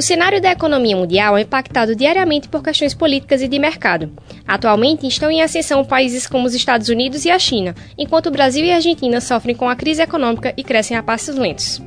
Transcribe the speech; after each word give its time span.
O 0.00 0.02
cenário 0.02 0.40
da 0.40 0.50
economia 0.50 0.96
mundial 0.96 1.36
é 1.36 1.42
impactado 1.42 1.94
diariamente 1.94 2.48
por 2.48 2.62
questões 2.62 2.94
políticas 2.94 3.42
e 3.42 3.48
de 3.48 3.58
mercado. 3.58 4.10
Atualmente 4.48 5.06
estão 5.06 5.30
em 5.30 5.42
ascensão 5.42 5.84
países 5.84 6.26
como 6.26 6.46
os 6.46 6.54
Estados 6.54 6.88
Unidos 6.88 7.26
e 7.26 7.30
a 7.30 7.38
China, 7.38 7.74
enquanto 7.98 8.28
o 8.28 8.30
Brasil 8.30 8.64
e 8.64 8.72
a 8.72 8.76
Argentina 8.76 9.20
sofrem 9.20 9.54
com 9.54 9.68
a 9.68 9.76
crise 9.76 10.00
econômica 10.00 10.54
e 10.56 10.64
crescem 10.64 10.96
a 10.96 11.02
passos 11.02 11.36
lentos. 11.36 11.82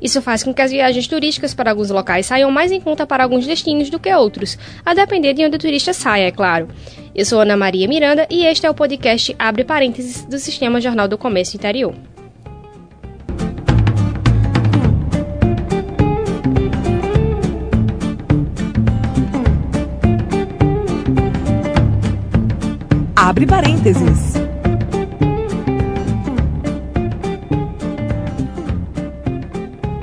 Isso 0.00 0.22
faz 0.22 0.42
com 0.42 0.54
que 0.54 0.62
as 0.62 0.70
viagens 0.70 1.06
turísticas 1.06 1.52
para 1.52 1.68
alguns 1.68 1.90
locais 1.90 2.24
saiam 2.24 2.50
mais 2.50 2.72
em 2.72 2.80
conta 2.80 3.06
para 3.06 3.22
alguns 3.22 3.46
destinos 3.46 3.90
do 3.90 4.00
que 4.00 4.14
outros, 4.14 4.56
a 4.82 4.94
depender 4.94 5.34
de 5.34 5.44
onde 5.44 5.56
o 5.56 5.60
turista 5.60 5.92
saia, 5.92 6.28
é 6.28 6.32
claro. 6.32 6.68
Eu 7.14 7.26
sou 7.26 7.38
Ana 7.38 7.54
Maria 7.54 7.86
Miranda 7.86 8.26
e 8.30 8.46
este 8.46 8.64
é 8.64 8.70
o 8.70 8.74
podcast 8.74 9.36
Abre 9.38 9.62
Parênteses 9.62 10.24
do 10.24 10.38
Sistema 10.38 10.80
Jornal 10.80 11.06
do 11.06 11.18
Comércio 11.18 11.58
Interior. 11.58 11.94
Abre 23.38 23.46
parênteses. 23.46 24.34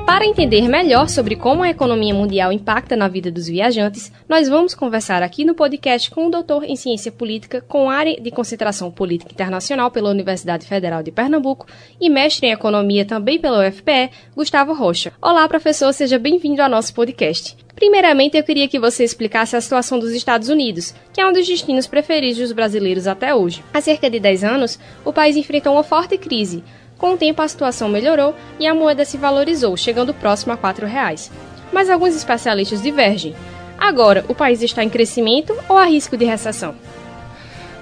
Para 0.05 0.26
entender 0.26 0.70
melhor 0.70 1.09
sobre 1.09 1.35
como 1.35 1.62
a 1.62 1.70
economia 1.70 2.13
mundial 2.13 2.53
impacta 2.53 2.95
na 2.95 3.09
vida 3.09 3.29
dos 3.29 3.48
viajantes, 3.48 4.09
nós 4.29 4.48
vamos 4.48 4.73
conversar 4.73 5.21
aqui 5.21 5.43
no 5.43 5.53
podcast 5.53 6.09
com 6.12 6.27
o 6.27 6.31
doutor 6.31 6.63
em 6.63 6.77
ciência 6.77 7.12
política 7.12 7.59
com 7.59 7.90
área 7.90 8.16
de 8.21 8.31
concentração 8.31 8.90
política 8.90 9.34
internacional 9.34 9.91
pela 9.91 10.12
Universidade 10.12 10.65
Federal 10.65 11.04
de 11.04 11.12
Pernambuco 11.12 11.67
e 11.99 12.09
mestre 12.09 12.48
em 12.48 12.54
economia 12.54 13.04
também 13.04 13.38
pela 13.38 13.67
UFPE, 13.67 14.12
Gustavo 14.34 14.73
Rocha. 14.73 15.12
Olá, 15.21 15.45
professor, 15.49 15.91
seja 15.91 16.17
bem-vindo 16.17 16.62
ao 16.62 16.70
nosso 16.70 16.93
podcast. 16.93 17.65
Primeiramente, 17.75 18.38
eu 18.38 18.43
queria 18.43 18.67
que 18.67 18.79
você 18.79 19.03
explicasse 19.03 19.55
a 19.55 19.61
situação 19.61 19.99
dos 19.99 20.11
Estados 20.11 20.47
Unidos, 20.47 20.93
que 21.11 21.20
é 21.20 21.27
um 21.27 21.34
dos 21.34 21.45
destinos 21.45 21.87
preferidos 21.87 22.40
dos 22.40 22.51
brasileiros 22.54 23.05
até 23.05 23.35
hoje. 23.35 23.63
Há 23.73 23.82
cerca 23.82 24.09
de 24.09 24.20
10 24.20 24.43
anos, 24.43 24.79
o 25.04 25.12
país 25.12 25.35
enfrentou 25.35 25.73
uma 25.73 25.84
forte 25.84 26.17
crise, 26.17 26.63
com 26.98 27.13
o 27.13 27.17
tempo, 27.17 27.41
a 27.41 27.48
situação 27.48 27.90
melhorou 27.90 28.34
e 28.59 28.65
a 28.65 28.73
moeda 28.73 29.04
se 29.04 29.17
valorizou, 29.17 29.76
chegando 29.76 30.13
próximo 30.13 30.54
a 30.54 30.55
R$ 30.55 30.85
reais. 30.85 31.32
Mas 31.71 31.90
alguns 31.90 32.15
especialistas 32.15 32.82
divergem. 32.82 33.35
Agora, 33.77 34.23
o 34.29 34.35
país 34.35 34.62
está 34.62 34.84
em 34.84 34.89
crescimento 34.89 35.54
ou 35.67 35.77
há 35.77 35.85
risco 35.85 36.15
de 36.15 36.23
recessão? 36.23 36.73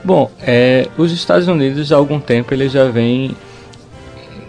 Bom, 0.03 0.31
é, 0.41 0.88
os 0.97 1.11
Estados 1.11 1.47
Unidos 1.47 1.91
há 1.91 1.95
algum 1.95 2.19
tempo 2.19 2.53
ele 2.53 2.67
já 2.67 2.85
vem, 2.85 3.35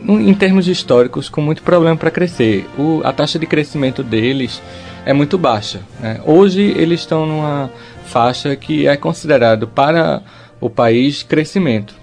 em 0.08 0.34
termos 0.34 0.66
históricos, 0.66 1.28
com 1.28 1.42
muito 1.42 1.62
problema 1.62 1.96
para 1.96 2.10
crescer. 2.10 2.66
O, 2.78 3.02
a 3.04 3.12
taxa 3.12 3.38
de 3.38 3.46
crescimento 3.46 4.02
deles 4.02 4.62
é 5.04 5.12
muito 5.12 5.38
baixa. 5.38 5.80
Né? 6.00 6.20
Hoje 6.24 6.62
eles 6.62 7.00
estão 7.00 7.26
numa 7.26 7.70
faixa 8.04 8.54
que 8.56 8.86
é 8.86 8.96
considerado 8.96 9.66
para 9.66 10.22
o 10.60 10.70
país 10.70 11.22
crescimento. 11.22 11.94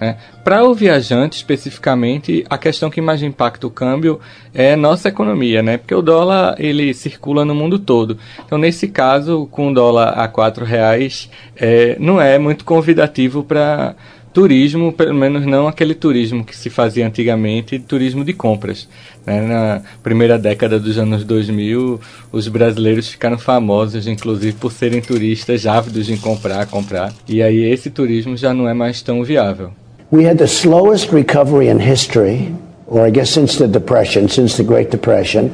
Né? 0.00 0.16
Para 0.42 0.64
o 0.64 0.74
viajante, 0.74 1.36
especificamente, 1.36 2.44
a 2.48 2.56
questão 2.56 2.88
que 2.88 3.00
mais 3.00 3.22
impacta 3.22 3.66
o 3.66 3.70
câmbio 3.70 4.18
é 4.54 4.74
nossa 4.74 5.10
economia, 5.10 5.62
né? 5.62 5.76
Porque 5.76 5.94
o 5.94 6.00
dólar 6.00 6.56
ele 6.58 6.94
circula 6.94 7.44
no 7.44 7.54
mundo 7.54 7.78
todo. 7.78 8.16
Então, 8.44 8.56
nesse 8.56 8.88
caso, 8.88 9.46
com 9.50 9.70
o 9.70 9.74
dólar 9.74 10.18
a 10.18 10.26
quatro 10.26 10.64
reais, 10.64 11.30
é, 11.54 11.96
não 12.00 12.18
é 12.18 12.38
muito 12.38 12.64
convidativo 12.64 13.44
para 13.44 13.94
turismo, 14.32 14.92
pelo 14.92 15.14
menos 15.14 15.44
não 15.44 15.66
aquele 15.66 15.94
turismo 15.94 16.44
que 16.44 16.56
se 16.56 16.70
fazia 16.70 17.06
antigamente, 17.06 17.78
turismo 17.78 18.24
de 18.24 18.32
compras. 18.32 18.88
Né? 19.26 19.40
Na 19.42 19.82
primeira 20.02 20.38
década 20.38 20.78
dos 20.78 20.98
anos 20.98 21.24
2000, 21.24 22.00
os 22.32 22.48
brasileiros 22.48 23.08
ficaram 23.08 23.38
famosos, 23.38 24.06
inclusive, 24.06 24.52
por 24.52 24.72
serem 24.72 25.00
turistas 25.00 25.66
ávidos 25.66 26.08
em 26.08 26.16
comprar, 26.16 26.66
comprar. 26.66 27.12
E 27.28 27.42
aí 27.42 27.64
esse 27.70 27.90
turismo 27.90 28.36
já 28.36 28.54
não 28.54 28.68
é 28.68 28.74
mais 28.74 29.02
tão 29.02 29.22
viável. 29.24 29.72
We 30.12 30.26
had 30.26 30.38
the 30.38 30.46
slowest 30.46 31.12
recovery 31.12 31.68
in 31.68 31.78
history, 31.78 32.52
or 32.86 33.06
I 33.06 33.10
guess 33.10 33.30
since 33.30 33.58
the 33.58 33.68
Depression, 33.68 34.28
since 34.28 34.56
the 34.56 34.64
Great 34.64 34.90
Depression, 34.90 35.50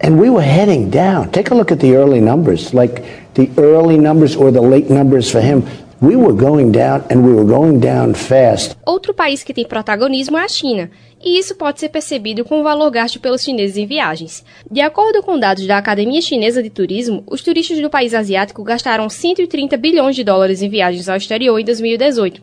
and 0.00 0.18
we 0.18 0.28
were 0.30 0.44
heading 0.44 0.90
down. 0.90 1.28
Take 1.30 1.52
a 1.52 1.54
look 1.54 1.70
at 1.70 1.78
the 1.78 1.94
early 1.94 2.20
numbers, 2.20 2.72
like 2.72 3.04
the 3.34 3.48
early 3.56 3.96
numbers 3.96 4.34
or 4.34 4.50
the 4.50 4.62
late 4.62 4.90
numbers 4.90 5.30
for 5.30 5.40
him. 5.40 5.62
We 6.02 6.16
were 6.16 6.32
going 6.32 6.70
down 6.70 7.04
and 7.10 7.22
we 7.26 7.32
were 7.32 7.44
going 7.44 7.78
down 7.78 8.14
fast. 8.14 8.76
Outro 8.86 9.12
país 9.12 9.42
que 9.42 9.52
tem 9.52 9.66
protagonismo 9.66 10.38
é 10.38 10.44
a 10.44 10.48
China, 10.48 10.90
e 11.22 11.38
isso 11.38 11.54
pode 11.54 11.80
ser 11.80 11.90
percebido 11.90 12.44
com 12.44 12.60
o 12.60 12.62
valor 12.62 12.90
gasto 12.90 13.20
pelos 13.20 13.42
chineses 13.42 13.76
em 13.76 13.86
viagens. 13.86 14.44
De 14.70 14.80
acordo 14.80 15.22
com 15.22 15.38
dados 15.38 15.66
da 15.66 15.76
Academia 15.76 16.22
Chinesa 16.22 16.62
de 16.62 16.70
Turismo, 16.70 17.22
os 17.26 17.42
turistas 17.42 17.80
do 17.80 17.90
país 17.90 18.14
asiático 18.14 18.64
gastaram 18.64 19.08
130 19.08 19.76
bilhões 19.76 20.16
de 20.16 20.24
dólares 20.24 20.62
em 20.62 20.68
viagens 20.68 21.08
ao 21.08 21.16
exterior 21.16 21.58
em 21.58 21.64
2018 21.64 22.40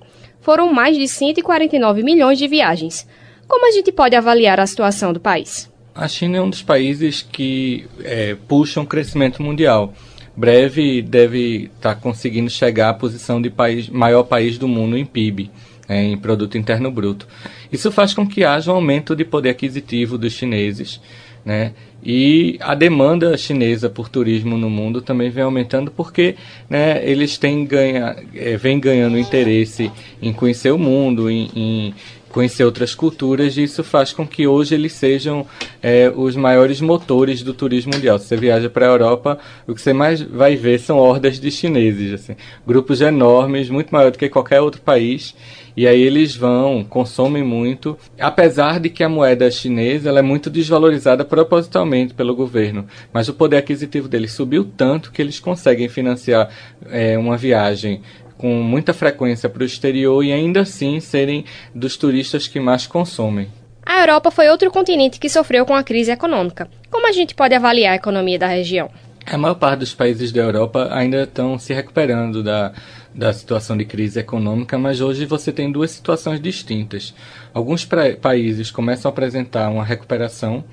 foram 0.48 0.72
mais 0.72 0.96
de 0.96 1.06
149 1.10 2.04
milhões 2.04 2.38
de 2.38 2.48
viagens. 2.48 3.06
Como 3.50 3.68
a 3.68 3.72
gente 3.72 3.92
pode 3.92 4.16
avaliar 4.16 4.62
a 4.62 4.66
situação 4.66 5.12
do 5.12 5.20
país? 5.20 5.70
A 5.94 6.08
China 6.08 6.38
é 6.38 6.42
um 6.42 6.50
dos 6.50 6.62
países 6.62 7.22
que 7.22 7.86
é, 8.02 8.34
puxam 8.48 8.84
o 8.84 8.88
crescimento 8.88 9.44
mundial. 9.44 9.94
Breve 10.38 11.02
deve 11.02 11.72
estar 11.76 11.96
tá 11.96 12.00
conseguindo 12.00 12.48
chegar 12.48 12.90
à 12.90 12.94
posição 12.94 13.42
de 13.42 13.50
país, 13.50 13.90
maior 13.90 14.22
país 14.22 14.60
do 14.60 14.68
mundo 14.68 14.96
em 14.96 15.04
PIB, 15.04 15.50
é, 15.90 16.04
em 16.04 16.16
Produto 16.16 16.60
Interno 16.60 16.92
Bruto. 16.92 17.28
Isso 17.72 17.92
faz 17.92 18.14
com 18.14 18.28
que 18.28 18.46
haja 18.46 18.72
um 18.72 18.76
aumento 18.76 19.16
de 19.16 19.26
poder 19.26 19.50
aquisitivo 19.50 20.16
dos 20.16 20.34
chineses, 20.34 21.02
né? 21.44 21.74
E 22.04 22.58
a 22.62 22.76
demanda 22.76 23.36
chinesa 23.38 23.90
por 23.90 24.08
turismo 24.08 24.58
no 24.58 24.70
mundo 24.70 25.02
também 25.02 25.30
vem 25.30 25.44
aumentando 25.44 25.92
porque 25.92 26.36
né, 26.70 27.02
eles 27.04 27.38
têm 27.38 27.66
ganha, 27.66 28.16
é, 28.36 28.56
vem 28.56 28.80
ganhando 28.80 29.18
interesse 29.18 29.92
em 30.22 30.32
conhecer 30.32 30.72
o 30.72 30.78
mundo, 30.78 31.30
em, 31.30 31.50
em 31.56 31.94
conhecer 32.30 32.64
outras 32.64 32.94
culturas, 32.94 33.58
e 33.58 33.64
isso 33.64 33.84
faz 33.84 34.14
com 34.14 34.28
que 34.28 34.46
hoje 34.46 34.76
eles 34.76 34.94
sejam 34.94 35.46
é, 35.82 36.12
os 36.16 36.36
maiores 36.36 36.80
motores 36.80 37.42
do 37.42 37.52
turismo 37.52 37.94
mundial. 37.96 38.20
Se 38.20 38.28
você 38.28 38.38
viaja 38.38 38.70
para 38.70 38.86
a 38.86 38.90
Europa, 38.90 39.40
o 39.68 39.74
que 39.74 39.82
você 39.82 39.92
mais 39.92 40.22
vai 40.22 40.56
ver 40.56 40.80
são 40.80 40.98
hordas 40.98 41.40
de 41.40 41.50
chineses, 41.50 42.14
assim, 42.14 42.36
grupos 42.66 43.02
enormes, 43.02 43.70
muito 43.70 43.90
maior 43.90 44.12
do 44.12 44.20
que 44.20 44.30
qualquer 44.30 44.62
outro 44.62 44.82
país, 44.82 45.34
e 45.76 45.88
aí 45.88 46.02
eles 46.02 46.36
vão, 46.36 46.84
consomem 46.84 47.44
muito, 47.44 47.98
apesar 48.20 48.80
de 48.80 48.90
que 48.90 49.04
a 49.04 49.10
moeda 49.10 49.50
chinesa 49.52 50.10
ela 50.10 50.20
é 50.20 50.24
muito 50.24 50.50
desvalorizada 50.50 51.24
propositalmente 51.24 51.87
pelo 52.16 52.36
governo, 52.36 52.88
mas 53.14 53.28
o 53.30 53.34
poder 53.34 53.58
aquisitivo 53.58 54.08
deles 54.08 54.32
subiu 54.32 54.64
tanto 54.66 55.12
que 55.12 55.22
eles 55.22 55.40
conseguem 55.40 55.90
financiar 55.90 56.50
é, 56.90 57.18
uma 57.18 57.38
viagem 57.38 58.02
com 58.38 58.54
muita 58.62 58.94
frequência 58.94 59.50
para 59.50 59.64
o 59.64 59.66
exterior 59.66 60.24
e 60.24 60.32
ainda 60.32 60.62
assim 60.62 61.00
serem 61.00 61.46
dos 61.74 61.98
turistas 61.98 62.48
que 62.48 62.60
mais 62.60 62.86
consomem. 62.86 63.48
A 63.86 64.02
Europa 64.02 64.30
foi 64.30 64.50
outro 64.50 64.70
continente 64.70 65.20
que 65.20 65.30
sofreu 65.30 65.66
com 65.66 65.74
a 65.74 65.82
crise 65.82 66.12
econômica. 66.12 66.70
Como 66.92 67.08
a 67.08 67.12
gente 67.12 67.34
pode 67.34 67.56
avaliar 67.56 67.94
a 67.94 67.96
economia 67.96 68.38
da 68.38 68.48
região? 68.48 68.90
A 69.26 69.38
maior 69.38 69.56
parte 69.56 69.80
dos 69.80 69.94
países 69.94 70.32
da 70.32 70.42
Europa 70.42 70.90
ainda 70.92 71.24
estão 71.24 71.58
se 71.60 71.74
recuperando 71.74 72.42
da, 72.42 72.72
da 73.14 73.34
situação 73.34 73.76
de 73.76 73.84
crise 73.84 74.20
econômica, 74.20 74.78
mas 74.78 75.02
hoje 75.02 75.26
você 75.26 75.52
tem 75.52 75.72
duas 75.72 75.92
situações 75.92 76.40
distintas. 76.40 77.14
Alguns 77.54 77.86
países 78.22 78.72
começam 78.72 79.10
a 79.10 79.12
apresentar 79.12 79.70
uma 79.70 79.84
recuperação, 79.84 80.64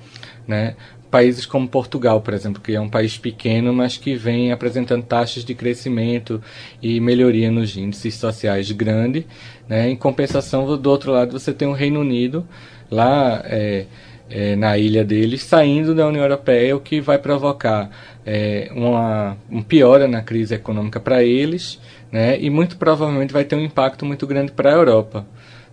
né? 0.47 0.75
Países 1.15 1.45
como 1.45 1.65
Portugal, 1.65 2.19
por 2.19 2.33
exemplo, 2.33 2.61
que 2.61 2.75
é 2.75 2.81
um 2.81 2.89
país 2.89 3.17
pequeno, 3.17 3.71
mas 3.71 3.95
que 3.95 4.15
vem 4.17 4.51
apresentando 4.51 5.01
taxas 5.01 5.45
de 5.45 5.55
crescimento 5.55 6.43
e 6.83 6.99
melhoria 6.99 7.49
nos 7.49 7.77
índices 7.77 8.15
sociais 8.15 8.69
grande. 8.73 9.25
Né? 9.65 9.89
Em 9.89 9.95
compensação, 9.95 10.75
do 10.75 10.91
outro 10.91 11.13
lado, 11.13 11.31
você 11.31 11.53
tem 11.53 11.69
o 11.69 11.71
Reino 11.71 12.01
Unido, 12.01 12.45
lá 12.91 13.41
é, 13.45 13.85
é, 14.29 14.57
na 14.57 14.77
ilha 14.77 15.05
deles, 15.05 15.41
saindo 15.43 15.95
da 15.95 16.05
União 16.05 16.21
Europeia, 16.21 16.75
o 16.75 16.81
que 16.81 16.99
vai 16.99 17.17
provocar 17.17 17.89
é, 18.25 18.69
uma 18.75 19.37
um 19.49 19.61
piora 19.61 20.09
na 20.09 20.21
crise 20.21 20.53
econômica 20.53 20.99
para 20.99 21.23
eles, 21.23 21.79
né? 22.11 22.37
e 22.37 22.49
muito 22.49 22.75
provavelmente 22.75 23.31
vai 23.31 23.45
ter 23.45 23.55
um 23.55 23.63
impacto 23.63 24.05
muito 24.05 24.27
grande 24.27 24.51
para 24.51 24.69
a 24.69 24.73
Europa. 24.73 25.25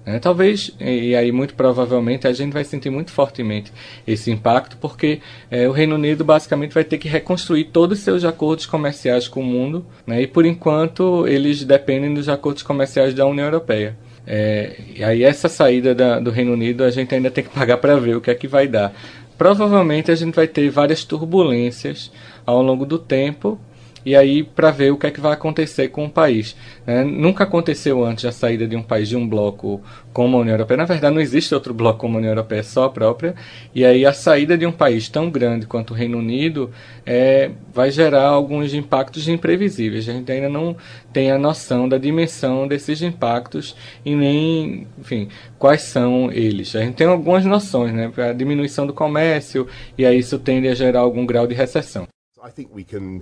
Né? 0.05 0.19
Talvez, 0.19 0.73
e 0.81 1.15
aí 1.15 1.31
muito 1.31 1.55
provavelmente, 1.55 2.27
a 2.27 2.33
gente 2.33 2.53
vai 2.53 2.65
sentir 2.65 2.91
muito 2.91 3.13
fortemente 3.13 3.73
esse 4.07 4.31
impacto, 4.31 4.77
porque 4.79 5.21
é, 5.51 5.69
o 5.69 5.73
Reino 5.73 5.95
Unido 5.95 6.25
basicamente 6.25 6.73
vai 6.73 6.85
ter 6.85 6.99
que 6.99 7.09
reconstruir 7.09 7.65
todos 7.65 7.99
os 7.99 8.05
seus 8.05 8.25
acordos 8.25 8.67
comerciais 8.67 9.29
com 9.29 9.41
o 9.41 9.45
mundo, 9.45 9.85
né? 10.07 10.23
e 10.23 10.27
por 10.27 10.45
enquanto 10.45 11.27
eles 11.27 11.65
dependem 11.65 12.13
dos 12.13 12.29
acordos 12.29 12.63
comerciais 12.63 13.15
da 13.15 13.27
União 13.27 13.47
Europeia. 13.47 13.97
É, 14.27 14.77
e 14.95 15.03
aí 15.03 15.25
essa 15.25 15.49
saída 15.49 15.95
da, 15.95 16.21
do 16.21 16.31
Reino 16.31 16.53
Unido 16.53 16.85
a 16.85 16.91
gente 16.91 17.13
ainda 17.15 17.31
tem 17.31 17.43
que 17.43 17.51
pagar 17.51 17.79
para 17.79 17.97
ver 17.97 18.17
o 18.17 18.21
que 18.21 18.31
é 18.31 18.35
que 18.35 18.47
vai 18.47 18.69
dar. 18.69 18.93
Provavelmente 19.37 20.11
a 20.11 20.15
gente 20.15 20.35
vai 20.35 20.47
ter 20.47 20.71
várias 20.71 21.05
turbulências 21.05 22.13
ao 22.47 22.63
longo 22.63 22.87
do 22.87 22.99
tempo, 22.99 23.59
e 24.05 24.17
aí 24.17 24.43
para 24.43 24.71
ver 24.71 24.93
o 24.93 24.97
que 24.97 25.07
é 25.07 25.11
que 25.11 25.21
vai 25.21 25.33
acontecer 25.33 25.89
com 25.89 26.05
o 26.05 26.11
país. 26.11 26.57
É, 26.87 27.05
nunca 27.05 27.45
aconteceu 27.45 28.05
antes 28.05 28.25
a 28.25 28.33
saída 28.33 28.67
de 28.67 28.77
um 28.77 28.83
país 28.83 29.09
de 29.09 29.17
um 29.17 29.29
bloco 29.29 29.81
como 30.13 30.37
a 30.37 30.41
União 30.41 30.55
Europeia. 30.55 30.79
Na 30.79 30.85
verdade, 30.85 31.15
não 31.15 31.23
existe 31.23 31.55
outro 31.55 31.73
bloco 31.73 32.01
como 32.01 32.17
a 32.17 32.19
União 32.19 32.33
Europeia, 32.33 32.61
é 32.61 32.63
só 32.63 32.85
a 32.85 32.91
própria. 32.91 33.35
E 33.75 33.85
aí 33.85 34.05
a 34.05 34.13
saída 34.13 34.57
de 34.59 34.67
um 34.67 34.73
país 34.73 35.09
tão 35.09 35.31
grande 35.31 35.67
quanto 35.67 35.93
o 35.93 35.97
Reino 35.97 36.19
Unido 36.19 36.71
é, 37.07 37.51
vai 37.73 37.91
gerar 37.91 38.27
alguns 38.27 38.75
impactos 38.75 39.29
imprevisíveis. 39.29 40.09
A 40.09 40.13
gente 40.13 40.31
ainda 40.31 40.49
não 40.49 40.77
tem 41.13 41.31
a 41.31 41.39
noção 41.39 41.89
da 41.89 41.99
dimensão 41.99 42.67
desses 42.67 43.03
impactos 43.03 43.77
e 44.05 44.15
nem, 44.15 44.87
enfim, 44.99 45.29
quais 45.59 45.83
são 45.83 46.31
eles. 46.33 46.75
A 46.75 46.81
gente 46.81 46.95
tem 46.95 47.07
algumas 47.07 47.45
noções, 47.45 47.93
né? 47.93 48.11
A 48.17 48.33
diminuição 48.33 48.87
do 48.87 48.93
comércio 48.93 49.67
e 49.97 50.05
aí 50.05 50.19
isso 50.19 50.39
tende 50.39 50.69
a 50.69 50.75
gerar 50.75 51.01
algum 51.01 51.25
grau 51.25 51.47
de 51.47 51.55
recessão. 51.55 52.07
I 52.45 52.51
think 52.51 52.71
we 52.75 52.83
can 52.83 53.21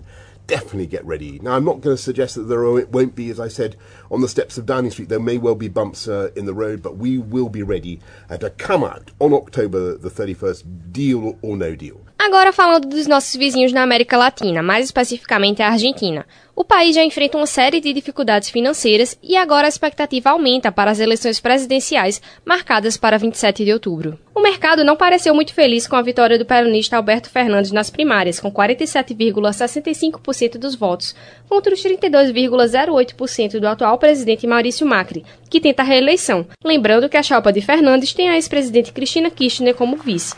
definitely 0.50 0.86
get 0.88 1.04
ready. 1.06 1.38
Now, 1.38 1.52
I'm 1.52 1.64
not 1.64 1.80
going 1.80 1.96
to 1.96 2.02
suggest 2.02 2.34
that 2.34 2.42
there 2.42 2.64
won't 2.64 3.14
be, 3.14 3.30
as 3.30 3.38
I 3.38 3.46
said, 3.46 3.76
on 4.10 4.20
the 4.20 4.28
steps 4.28 4.58
of 4.58 4.66
Downing 4.66 4.90
Street, 4.90 5.08
there 5.08 5.20
may 5.20 5.38
well 5.38 5.54
be 5.54 5.68
bumps 5.68 6.08
uh, 6.08 6.30
in 6.34 6.44
the 6.44 6.52
road, 6.52 6.82
but 6.82 6.96
we 6.96 7.18
will 7.18 7.48
be 7.48 7.62
ready 7.62 8.00
uh, 8.28 8.36
to 8.38 8.50
come 8.50 8.82
out 8.82 9.12
on 9.20 9.32
October 9.32 9.96
the 9.96 10.10
31st, 10.10 10.92
deal 10.92 11.38
or 11.40 11.56
no 11.56 11.76
deal. 11.76 12.00
Agora 12.22 12.52
falando 12.52 12.86
dos 12.86 13.06
nossos 13.06 13.34
vizinhos 13.34 13.72
na 13.72 13.82
América 13.82 14.14
Latina, 14.14 14.62
mais 14.62 14.84
especificamente 14.84 15.62
a 15.62 15.70
Argentina. 15.70 16.26
O 16.54 16.62
país 16.62 16.94
já 16.94 17.02
enfrenta 17.02 17.38
uma 17.38 17.46
série 17.46 17.80
de 17.80 17.94
dificuldades 17.94 18.50
financeiras 18.50 19.18
e 19.22 19.38
agora 19.38 19.66
a 19.66 19.70
expectativa 19.70 20.28
aumenta 20.28 20.70
para 20.70 20.90
as 20.90 21.00
eleições 21.00 21.40
presidenciais 21.40 22.20
marcadas 22.44 22.98
para 22.98 23.16
27 23.16 23.64
de 23.64 23.72
outubro. 23.72 24.18
O 24.34 24.42
mercado 24.42 24.84
não 24.84 24.98
pareceu 24.98 25.34
muito 25.34 25.54
feliz 25.54 25.88
com 25.88 25.96
a 25.96 26.02
vitória 26.02 26.38
do 26.38 26.44
peronista 26.44 26.98
Alberto 26.98 27.30
Fernandes 27.30 27.72
nas 27.72 27.88
primárias, 27.88 28.38
com 28.38 28.52
47,65% 28.52 30.58
dos 30.58 30.74
votos, 30.74 31.16
contra 31.48 31.72
os 31.72 31.82
32,08% 31.82 33.58
do 33.58 33.66
atual 33.66 33.96
presidente 33.96 34.46
Maurício 34.46 34.86
Macri, 34.86 35.24
que 35.48 35.58
tenta 35.58 35.80
a 35.80 35.86
reeleição. 35.86 36.46
Lembrando 36.62 37.08
que 37.08 37.16
a 37.16 37.22
chapa 37.22 37.50
de 37.50 37.62
Fernandes 37.62 38.12
tem 38.12 38.28
a 38.28 38.34
ex-presidente 38.34 38.92
Cristina 38.92 39.30
Kirchner 39.30 39.74
como 39.74 39.96
vice. 39.96 40.34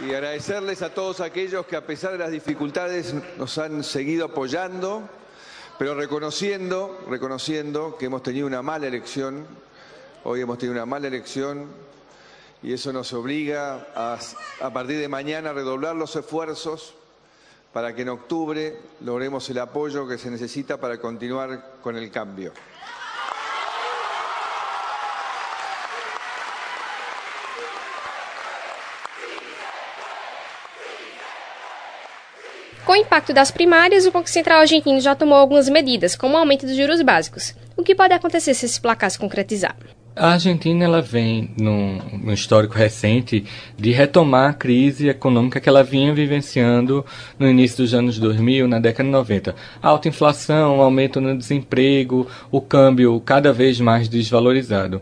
Y 0.00 0.14
agradecerles 0.14 0.82
a 0.82 0.94
todos 0.94 1.20
aquellos 1.20 1.66
que 1.66 1.76
a 1.76 1.86
pesar 1.86 2.12
de 2.12 2.18
las 2.18 2.30
dificultades 2.30 3.14
nos 3.36 3.58
han 3.58 3.84
seguido 3.84 4.26
apoyando, 4.26 5.02
pero 5.78 5.94
reconociendo, 5.94 6.98
reconociendo 7.08 7.96
que 7.98 8.06
hemos 8.06 8.22
tenido 8.22 8.46
una 8.46 8.62
mala 8.62 8.86
elección, 8.86 9.46
hoy 10.24 10.40
hemos 10.40 10.58
tenido 10.58 10.74
una 10.74 10.86
mala 10.86 11.08
elección 11.08 11.66
y 12.62 12.72
eso 12.72 12.92
nos 12.92 13.12
obliga 13.12 13.88
a, 13.94 14.18
a 14.60 14.72
partir 14.72 14.98
de 14.98 15.08
mañana 15.08 15.50
a 15.50 15.52
redoblar 15.52 15.96
los 15.96 16.14
esfuerzos 16.16 16.94
para 17.72 17.94
que 17.94 18.02
en 18.02 18.10
octubre 18.10 18.78
logremos 19.00 19.48
el 19.50 19.58
apoyo 19.58 20.06
que 20.06 20.18
se 20.18 20.30
necesita 20.30 20.78
para 20.78 20.98
continuar 20.98 21.76
con 21.82 21.96
el 21.96 22.10
cambio. 22.10 22.52
Com 32.84 32.92
o 32.92 32.96
impacto 32.96 33.32
das 33.32 33.50
primárias, 33.50 34.06
o 34.06 34.10
Banco 34.10 34.28
Central 34.28 34.60
argentino 34.60 35.00
já 35.00 35.14
tomou 35.14 35.38
algumas 35.38 35.68
medidas, 35.68 36.16
como 36.16 36.34
o 36.34 36.38
aumento 36.38 36.66
dos 36.66 36.76
juros 36.76 37.00
básicos. 37.00 37.54
O 37.76 37.82
que 37.82 37.94
pode 37.94 38.12
acontecer 38.12 38.54
se 38.54 38.66
esse 38.66 38.80
placar 38.80 39.10
se 39.10 39.18
concretizar? 39.18 39.76
A 40.14 40.32
Argentina 40.32 40.84
ela 40.84 41.00
vem 41.00 41.50
num, 41.58 41.98
num, 42.22 42.32
histórico 42.34 42.74
recente 42.74 43.46
de 43.78 43.92
retomar 43.92 44.50
a 44.50 44.52
crise 44.52 45.08
econômica 45.08 45.58
que 45.58 45.68
ela 45.68 45.82
vinha 45.82 46.12
vivenciando 46.12 47.04
no 47.38 47.48
início 47.48 47.78
dos 47.78 47.94
anos 47.94 48.18
2000, 48.18 48.68
na 48.68 48.78
década 48.78 49.04
de 49.04 49.10
90. 49.10 49.54
Alta 49.80 50.08
inflação, 50.08 50.82
aumento 50.82 51.18
no 51.18 51.36
desemprego, 51.36 52.26
o 52.50 52.60
câmbio 52.60 53.18
cada 53.20 53.54
vez 53.54 53.80
mais 53.80 54.06
desvalorizado. 54.06 55.00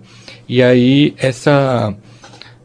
E 0.48 0.62
aí 0.62 1.12
essa 1.18 1.92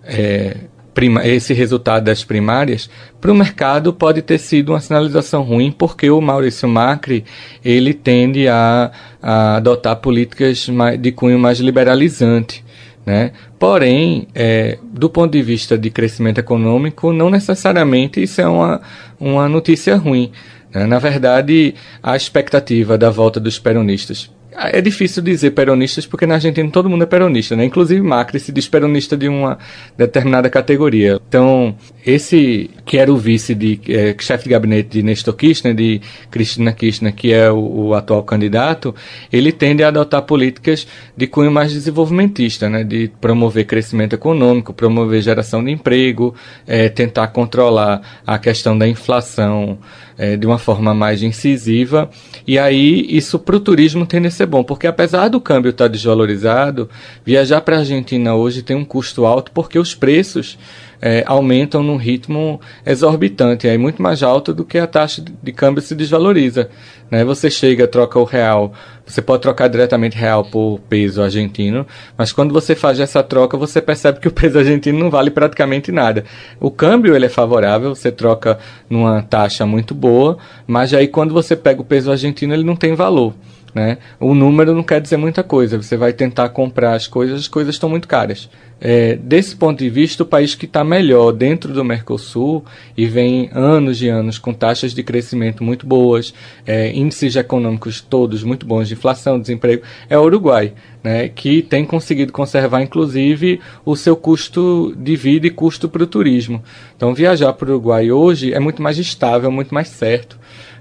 é, 0.03 0.57
prima, 0.95 1.27
esse 1.27 1.53
resultado 1.53 2.05
das 2.05 2.23
primárias, 2.23 2.89
para 3.19 3.29
o 3.29 3.35
mercado 3.35 3.93
pode 3.93 4.21
ter 4.21 4.39
sido 4.39 4.69
uma 4.69 4.79
sinalização 4.79 5.43
ruim, 5.43 5.69
porque 5.69 6.09
o 6.09 6.21
Maurício 6.21 6.67
Macri 6.69 7.25
ele 7.63 7.93
tende 7.93 8.47
a, 8.47 8.91
a 9.21 9.57
adotar 9.57 9.97
políticas 9.97 10.67
de 10.99 11.11
cunho 11.11 11.37
mais 11.37 11.59
liberalizante. 11.59 12.63
Né? 13.05 13.33
Porém, 13.59 14.27
é, 14.33 14.79
do 14.81 15.09
ponto 15.09 15.33
de 15.33 15.41
vista 15.43 15.77
de 15.77 15.91
crescimento 15.91 16.39
econômico, 16.39 17.11
não 17.13 17.29
necessariamente 17.29 18.23
isso 18.23 18.41
é 18.41 18.47
uma, 18.47 18.81
uma 19.19 19.47
notícia 19.49 19.95
ruim. 19.97 20.31
Né? 20.73 20.87
Na 20.87 20.97
verdade, 20.97 21.75
a 22.01 22.15
expectativa 22.15 22.97
da 22.97 23.11
volta 23.11 23.39
dos 23.39 23.59
peronistas 23.59 24.31
é 24.57 24.81
difícil 24.81 25.21
dizer 25.21 25.51
peronistas 25.51 26.05
porque 26.05 26.25
na 26.25 26.35
Argentina 26.35 26.69
todo 26.71 26.89
mundo 26.89 27.03
é 27.03 27.05
peronista, 27.05 27.55
né? 27.55 27.65
Inclusive 27.65 28.01
Macri 28.01 28.39
se 28.39 28.51
diz 28.51 28.67
peronista 28.67 29.17
de 29.17 29.27
uma 29.27 29.57
determinada 29.97 30.49
categoria. 30.49 31.19
Então, 31.27 31.75
esse 32.05 32.69
que 32.85 32.97
era 32.97 33.11
o 33.11 33.17
vice 33.17 33.53
de 33.53 33.79
é, 33.89 34.15
chefe 34.19 34.45
de 34.45 34.51
gabinete 34.51 34.89
de 34.89 35.03
Nestor 35.03 35.35
Kirchner, 35.35 35.73
de 35.73 36.01
Cristina 36.31 36.71
Kirchner, 36.71 37.13
que 37.13 37.33
é 37.33 37.51
o, 37.51 37.87
o, 37.87 37.93
atual 37.93 38.23
candidato, 38.23 38.95
ele 39.31 39.51
tende 39.51 39.83
a 39.83 39.89
adotar 39.89 40.21
políticas 40.21 40.87
de 41.17 41.27
cunho 41.27 41.51
mais 41.51 41.73
desenvolvimentista, 41.73 42.69
né? 42.69 42.83
De 42.83 43.11
promover 43.19 43.65
crescimento 43.65 44.13
econômico, 44.13 44.73
promover 44.73 45.21
geração 45.21 45.63
de 45.63 45.71
emprego, 45.71 46.33
é, 46.65 46.89
tentar 46.89 47.27
controlar 47.27 48.21
a 48.25 48.37
questão 48.37 48.77
da 48.77 48.87
inflação 48.87 49.77
é, 50.17 50.35
de 50.35 50.45
uma 50.45 50.57
forma 50.57 50.93
mais 50.93 51.21
incisiva. 51.21 52.09
E 52.47 52.57
aí, 52.57 53.05
isso 53.09 53.37
para 53.39 53.55
o 53.55 53.59
turismo 53.59 54.05
tende 54.05 54.27
a 54.27 54.31
ser 54.31 54.45
bom, 54.45 54.63
porque 54.63 54.87
apesar 54.87 55.29
do 55.29 55.41
câmbio 55.41 55.69
estar 55.69 55.85
tá 55.85 55.91
desvalorizado, 55.91 56.89
viajar 57.25 57.61
para 57.61 57.77
a 57.77 57.79
Argentina 57.79 58.35
hoje 58.35 58.61
tem 58.61 58.75
um 58.75 58.85
custo 58.85 59.25
alto 59.25 59.51
porque 59.51 59.79
os 59.79 59.93
preços 59.95 60.57
é, 61.01 61.23
aumentam 61.25 61.83
num 61.83 61.97
ritmo 61.97 62.59
exorbitante, 62.85 63.67
é 63.67 63.77
muito 63.77 64.01
mais 64.01 64.23
alto 64.23 64.53
do 64.53 64.65
que 64.65 64.77
a 64.77 64.87
taxa 64.87 65.23
de 65.41 65.51
câmbio 65.51 65.81
se 65.81 65.95
desvaloriza. 65.95 66.69
Né? 67.09 67.23
Você 67.23 67.49
chega, 67.49 67.87
troca 67.87 68.17
o 68.17 68.23
real, 68.23 68.73
você 69.05 69.21
pode 69.21 69.41
trocar 69.41 69.67
diretamente 69.67 70.17
real 70.17 70.43
por 70.43 70.79
peso 70.89 71.21
argentino, 71.21 71.85
mas 72.17 72.31
quando 72.31 72.53
você 72.53 72.75
faz 72.75 72.99
essa 72.99 73.21
troca, 73.21 73.57
você 73.57 73.81
percebe 73.81 74.19
que 74.19 74.27
o 74.27 74.31
peso 74.33 74.57
argentino 74.57 74.99
não 74.99 75.09
vale 75.09 75.29
praticamente 75.29 75.91
nada. 75.91 76.25
O 76.59 76.71
câmbio 76.71 77.15
ele 77.15 77.25
é 77.25 77.29
favorável, 77.29 77.93
você 77.93 78.11
troca 78.11 78.57
numa 78.89 79.21
taxa 79.21 79.65
muito 79.65 79.93
boa, 79.93 80.37
mas 80.65 80.93
aí 80.93 81.07
quando 81.07 81.33
você 81.33 81.55
pega 81.55 81.81
o 81.81 81.85
peso 81.85 82.11
argentino, 82.11 82.53
ele 82.53 82.63
não 82.63 82.75
tem 82.75 82.95
valor. 82.95 83.33
Né? 83.75 83.97
O 84.21 84.33
número 84.33 84.73
não 84.73 84.83
quer 84.83 85.01
dizer 85.01 85.17
muita 85.17 85.43
coisa. 85.43 85.75
Você 85.75 85.97
vai 85.97 86.13
tentar 86.13 86.47
comprar 86.47 86.93
as 86.93 87.07
coisas, 87.07 87.41
as 87.41 87.47
coisas 87.49 87.75
estão 87.75 87.89
muito 87.89 88.07
caras. 88.07 88.49
É, 88.79 89.15
desse 89.15 89.55
ponto 89.55 89.79
de 89.79 89.89
vista, 89.89 90.23
o 90.23 90.25
país 90.25 90.53
que 90.53 90.65
está 90.65 90.83
melhor 90.83 91.31
dentro 91.31 91.73
do 91.73 91.83
Mercosul 91.83 92.63
e 92.95 93.05
vem 93.05 93.49
anos 93.53 94.01
e 94.01 94.09
anos 94.09 94.37
com 94.37 94.53
taxas 94.53 94.93
de 94.93 95.01
crescimento 95.01 95.63
muito 95.63 95.87
boas, 95.87 96.33
é, 96.65 96.91
índices 96.91 97.35
econômicos 97.35 98.01
todos 98.01 98.43
muito 98.43 98.65
bons 98.65 98.87
de 98.87 98.93
inflação, 98.93 99.39
desemprego, 99.39 99.83
é 100.09 100.17
o 100.17 100.23
Uruguai, 100.23 100.73
né, 101.05 101.29
que 101.29 101.61
tem 101.61 101.85
conseguido 101.85 102.33
conservar, 102.33 102.81
inclusive, 102.81 103.61
o 103.85 103.95
seu 103.95 104.15
custo 104.15 104.91
de 104.97 105.15
vida 105.15 105.45
e 105.45 105.51
custo 105.51 105.87
para 105.87 106.01
o 106.01 106.07
turismo. 106.07 106.63
Então, 106.97 107.13
viajar 107.13 107.53
para 107.53 107.69
o 107.69 107.73
Uruguai 107.73 108.11
hoje 108.11 108.51
é 108.51 108.59
muito 108.59 108.81
mais 108.81 108.97
estável, 108.97 109.51
muito 109.51 109.71
mais 109.71 109.87
certo 109.87 110.35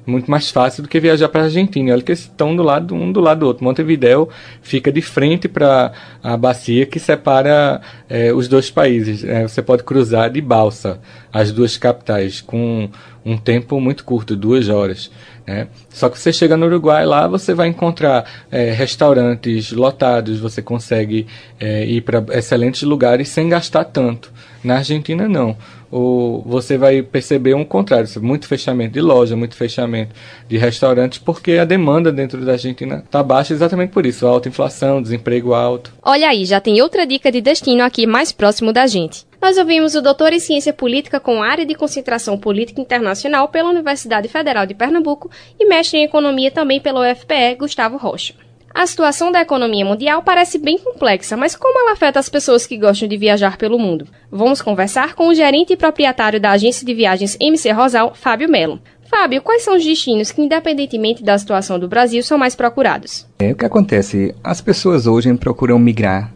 muito 0.07 0.31
mais 0.31 0.51
fácil 0.51 0.83
do 0.83 0.89
que 0.89 1.01
viajar 1.01 1.29
para 1.29 1.43
a 1.43 1.45
Argentina. 1.45 1.93
Olha 1.93 2.03
que 2.03 2.13
estão 2.13 2.55
do 2.55 2.63
lado 2.63 2.95
um 2.95 3.11
do 3.11 3.21
lado 3.21 3.41
do 3.41 3.47
outro. 3.47 3.65
Montevideo 3.65 4.29
fica 4.61 4.93
de 4.93 5.01
frente 5.01 5.49
para 5.49 5.93
a 6.23 6.37
bacia 6.37 6.85
que 6.85 7.01
separa 7.01 7.81
é, 8.07 8.33
os 8.33 8.47
dois 8.47 8.71
países. 8.71 9.25
É, 9.25 9.43
você 9.43 9.63
pode 9.63 9.83
cruzar 9.83 10.31
de 10.31 10.41
balsa 10.41 11.01
as 11.33 11.51
duas 11.51 11.79
capitais 11.79 12.43
com 12.43 12.89
um 13.25 13.39
tempo 13.39 13.81
muito 13.81 14.05
curto, 14.05 14.37
duas 14.37 14.69
horas. 14.69 15.11
Né? 15.47 15.69
Só 15.91 16.09
que 16.09 16.19
você 16.19 16.33
chega 16.33 16.57
no 16.57 16.67
Uruguai 16.67 17.05
lá, 17.05 17.29
você 17.29 17.55
vai 17.55 17.69
encontrar 17.69 18.25
é, 18.51 18.71
restaurantes 18.73 19.73
lotados, 19.73 20.41
você 20.41 20.63
consegue 20.63 21.27
é, 21.61 21.85
ir 21.85 22.01
para 22.01 22.25
excelentes 22.33 22.83
lugares 22.83 23.29
sem 23.29 23.49
gastar 23.49 23.85
tanto. 23.85 24.33
Na 24.65 24.77
Argentina 24.77 25.29
não 25.29 25.57
ou 25.97 26.43
você 26.43 26.77
vai 26.77 27.03
perceber 27.03 27.55
um 27.55 27.65
contrário, 27.65 28.09
muito 28.21 28.49
fechamento 28.49 28.95
de 28.95 29.01
loja, 29.01 29.37
muito 29.37 29.55
fechamento 29.55 30.13
de 30.49 30.59
restaurantes, 30.59 31.21
porque 31.21 31.53
a 31.53 31.65
demanda 31.65 32.11
dentro 32.11 32.45
da 32.45 32.53
Argentina 32.53 32.97
está 32.97 33.23
baixa 33.23 33.55
exatamente 33.55 33.91
por 33.91 34.05
isso, 34.05 34.27
alta 34.27 34.49
inflação, 34.49 35.01
desemprego 35.01 35.55
alto. 35.55 35.93
Olha 36.03 36.29
aí, 36.29 36.45
já 36.47 36.61
tem 36.61 36.83
outra 36.83 37.07
dica 37.07 37.31
de 37.31 37.41
destino 37.41 37.85
aqui 37.85 38.09
mais 38.09 38.33
próximo 38.33 38.73
da 38.73 38.89
gente. 38.89 39.25
Nós 39.41 39.57
ouvimos 39.57 39.95
o 39.95 40.03
doutor 40.03 40.33
em 40.33 40.41
Ciência 40.41 40.73
Política 40.73 41.21
com 41.21 41.45
área 41.45 41.65
de 41.65 41.77
concentração 41.77 42.37
política 42.37 42.81
internacional 42.81 43.47
pela 43.47 43.71
Universidade 43.71 44.27
Federal 44.27 44.67
de 44.67 44.75
Pernambuco 44.75 45.31
e 45.61 45.65
mestre 45.65 46.01
em 46.01 46.03
Economia 46.03 46.51
também 46.51 46.81
pela 46.81 47.09
UFPE, 47.09 47.55
Gustavo 47.57 47.97
Rocha. 47.97 48.35
A 48.75 48.89
situação 48.89 49.31
da 49.31 49.41
economia 49.41 49.85
mundial 49.85 50.21
parece 50.21 50.59
bem 50.59 50.77
complexa, 50.79 51.37
mas 51.37 51.55
como 51.55 51.79
ela 51.79 51.93
afeta 51.93 52.19
as 52.19 52.29
pessoas 52.29 52.67
que 52.67 52.77
gostam 52.77 53.07
de 53.07 53.17
viajar 53.17 53.57
pelo 53.57 53.79
mundo? 53.79 54.05
Vamos 54.33 54.61
conversar 54.61 55.15
com 55.15 55.29
o 55.29 55.35
gerente 55.35 55.73
e 55.73 55.77
proprietário 55.77 56.41
da 56.41 56.51
agência 56.51 56.85
de 56.85 56.93
viagens 56.93 57.37
MC 57.41 57.71
Rosal, 57.71 58.17
Fábio 58.17 58.51
Melo. 58.51 58.81
Fábio, 59.09 59.41
quais 59.43 59.63
são 59.63 59.77
os 59.77 59.85
destinos 59.85 60.33
que, 60.33 60.43
independentemente 60.43 61.23
da 61.23 61.39
situação 61.39 61.79
do 61.79 61.87
Brasil, 61.87 62.21
são 62.21 62.37
mais 62.37 62.57
procurados? 62.57 63.25
É, 63.39 63.53
o 63.53 63.55
que 63.55 63.65
acontece? 63.65 64.35
As 64.43 64.61
pessoas 64.61 65.07
hoje 65.07 65.33
procuram 65.35 65.79
migrar 65.79 66.35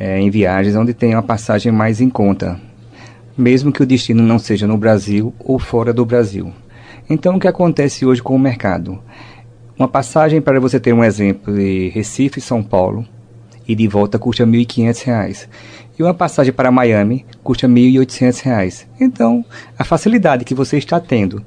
é, 0.00 0.18
em 0.18 0.30
viagens 0.30 0.76
onde 0.76 0.94
tem 0.94 1.14
uma 1.14 1.22
passagem 1.22 1.70
mais 1.70 2.00
em 2.00 2.08
conta, 2.08 2.58
mesmo 3.36 3.70
que 3.70 3.82
o 3.82 3.86
destino 3.86 4.22
não 4.22 4.38
seja 4.38 4.66
no 4.66 4.78
Brasil 4.78 5.34
ou 5.38 5.58
fora 5.58 5.92
do 5.92 6.06
Brasil. 6.06 6.50
Então, 7.08 7.36
o 7.36 7.40
que 7.40 7.46
acontece 7.46 8.06
hoje 8.06 8.22
com 8.22 8.34
o 8.34 8.38
mercado? 8.38 8.98
Uma 9.78 9.88
passagem, 9.88 10.40
para 10.40 10.58
você 10.58 10.80
ter 10.80 10.94
um 10.94 11.04
exemplo, 11.04 11.54
de 11.54 11.90
Recife, 11.90 12.40
São 12.40 12.62
Paulo, 12.62 13.06
e 13.68 13.74
de 13.74 13.86
volta 13.86 14.18
custa 14.18 14.44
R$ 14.44 14.50
1.500. 14.50 15.48
E 15.98 16.02
uma 16.02 16.14
passagem 16.14 16.50
para 16.50 16.70
Miami 16.70 17.26
custa 17.42 17.66
R$ 17.66 17.74
1.800. 17.74 18.86
Então, 18.98 19.44
a 19.78 19.84
facilidade 19.84 20.46
que 20.46 20.54
você 20.54 20.78
está 20.78 20.98
tendo 20.98 21.44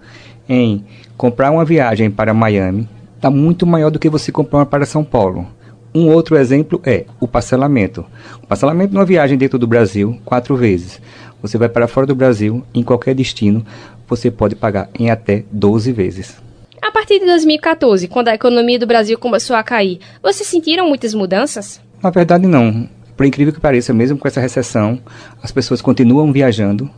em 0.48 0.86
comprar 1.18 1.50
uma 1.50 1.66
viagem 1.66 2.12
para 2.12 2.32
Miami 2.32 2.88
está 3.16 3.32
muito 3.32 3.66
maior 3.66 3.90
do 3.90 3.98
que 3.98 4.10
você 4.10 4.32
comprar 4.32 4.60
uma 4.60 4.66
para 4.66 4.86
São 4.86 5.04
Paulo. 5.04 5.48
Um 5.94 6.08
outro 6.08 6.38
exemplo 6.38 6.80
é 6.86 7.06
o 7.20 7.28
parcelamento. 7.28 8.06
O 8.44 8.46
parcelamento 8.46 8.94
numa 8.94 9.06
viagem 9.06 9.40
dentro 9.40 9.58
do 9.58 9.66
Brasil, 9.66 10.20
quatro 10.24 10.56
vezes. 10.56 11.02
Você 11.42 11.58
vai 11.58 11.68
para 11.68 11.88
fora 11.88 12.06
do 12.06 12.14
Brasil, 12.14 12.64
em 12.76 12.84
qualquer 12.84 13.16
destino, 13.16 13.66
você 14.08 14.30
pode 14.30 14.56
pagar 14.56 14.88
em 15.00 15.10
até 15.10 15.44
12 15.52 15.92
vezes. 15.92 16.49
A 16.82 16.92
partir 16.92 17.20
de 17.20 17.26
2014, 17.26 18.08
quando 18.08 18.30
a 18.30 18.36
economia 18.36 18.80
do 18.80 18.88
Brasil 18.88 19.18
começou 19.18 19.56
a 19.56 19.64
cair, 19.64 20.00
vocês 20.22 20.48
sentiram 20.48 20.88
muitas 20.88 21.14
mudanças? 21.14 21.82
Na 22.02 22.10
verdade, 22.10 22.48
não. 22.48 22.90
Por 23.18 23.26
incrível 23.26 23.54
que 23.54 23.60
pareça, 23.60 23.94
mesmo 23.94 24.18
com 24.18 24.28
essa 24.28 24.40
recessão, 24.40 25.00
as 25.44 25.52
pessoas 25.52 25.82
continuam 25.82 26.32
viajando 26.32 26.90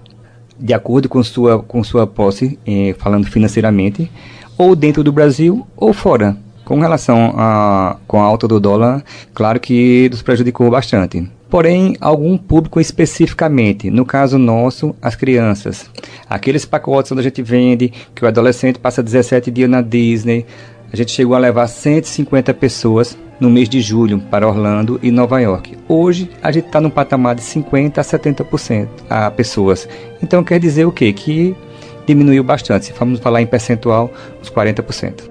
de 0.59 0.73
acordo 0.73 1.09
com 1.09 1.23
sua, 1.23 1.63
com 1.63 1.83
sua 1.83 2.05
posse, 2.05 2.59
eh, 2.65 2.95
falando 2.99 3.25
financeiramente, 3.25 4.11
ou 4.57 4.75
dentro 4.75 5.03
do 5.03 5.11
Brasil 5.11 5.65
ou 5.75 5.91
fora. 5.91 6.37
Com 6.63 6.79
relação 6.79 7.33
a, 7.35 7.97
com 8.07 8.21
a 8.21 8.23
alta 8.23 8.47
do 8.47 8.59
dólar, 8.59 9.03
claro 9.33 9.59
que 9.59 10.07
nos 10.11 10.21
prejudicou 10.21 10.69
bastante 10.69 11.27
porém 11.51 11.97
algum 11.99 12.37
público 12.37 12.79
especificamente, 12.79 13.91
no 13.91 14.05
caso 14.05 14.37
nosso, 14.37 14.95
as 15.01 15.15
crianças. 15.15 15.91
Aqueles 16.29 16.63
pacotes 16.63 17.11
onde 17.11 17.19
a 17.19 17.23
gente 17.23 17.43
vende, 17.43 17.91
que 18.15 18.23
o 18.23 18.27
adolescente 18.27 18.79
passa 18.79 19.03
17 19.03 19.51
dias 19.51 19.69
na 19.69 19.81
Disney, 19.81 20.45
a 20.91 20.95
gente 20.95 21.11
chegou 21.11 21.35
a 21.35 21.39
levar 21.39 21.67
150 21.67 22.53
pessoas 22.53 23.17
no 23.37 23.49
mês 23.49 23.67
de 23.67 23.81
julho 23.81 24.19
para 24.19 24.47
Orlando 24.47 24.97
e 25.03 25.11
Nova 25.11 25.41
York. 25.41 25.77
Hoje 25.89 26.29
a 26.41 26.51
gente 26.53 26.67
está 26.67 26.79
no 26.79 26.89
patamar 26.89 27.35
de 27.35 27.41
50 27.41 27.99
a 27.99 28.03
70% 28.03 28.87
a 29.09 29.29
pessoas. 29.29 29.89
Então 30.23 30.43
quer 30.45 30.59
dizer 30.59 30.85
o 30.85 30.91
quê? 30.91 31.11
Que 31.11 31.53
diminuiu 32.07 32.45
bastante. 32.45 32.85
Se 32.85 32.93
formos 32.93 33.19
falar 33.19 33.41
em 33.41 33.47
percentual, 33.47 34.09
os 34.41 34.49
40%. 34.49 35.30